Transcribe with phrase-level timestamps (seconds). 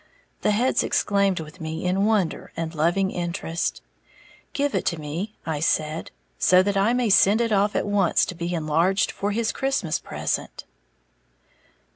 [0.41, 3.83] The heads exclaimed with me in wonder and loving interest.
[4.51, 8.25] "Give it to me," I said, "so that I may send it off at once
[8.25, 10.65] to be enlarged for his Christmas present."